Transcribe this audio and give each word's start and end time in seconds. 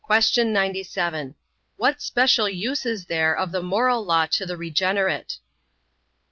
97. 0.09 1.35
What 1.77 2.01
special 2.01 2.49
use 2.49 2.87
is 2.87 3.05
there 3.05 3.37
of 3.37 3.51
the 3.51 3.61
moral 3.61 4.03
law 4.03 4.25
to 4.25 4.47
the 4.47 4.57
regenerate? 4.57 5.37